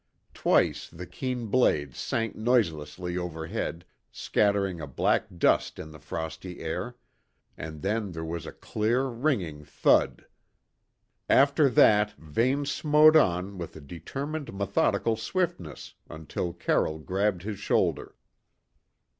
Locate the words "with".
13.59-13.75